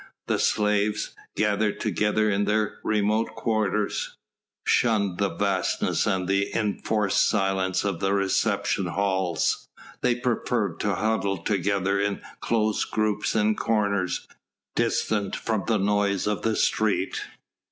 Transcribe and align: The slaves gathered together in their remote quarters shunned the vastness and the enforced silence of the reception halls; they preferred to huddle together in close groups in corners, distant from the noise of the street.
The 0.25 0.39
slaves 0.39 1.11
gathered 1.35 1.79
together 1.79 2.27
in 2.27 2.45
their 2.45 2.79
remote 2.83 3.35
quarters 3.35 4.17
shunned 4.65 5.19
the 5.19 5.29
vastness 5.29 6.07
and 6.07 6.27
the 6.27 6.51
enforced 6.55 7.21
silence 7.29 7.83
of 7.83 7.99
the 7.99 8.11
reception 8.11 8.87
halls; 8.87 9.67
they 10.01 10.15
preferred 10.15 10.79
to 10.79 10.95
huddle 10.95 11.37
together 11.37 11.99
in 11.99 12.19
close 12.39 12.83
groups 12.83 13.35
in 13.35 13.53
corners, 13.53 14.27
distant 14.75 15.35
from 15.35 15.65
the 15.67 15.77
noise 15.77 16.25
of 16.25 16.41
the 16.41 16.55
street. 16.55 17.21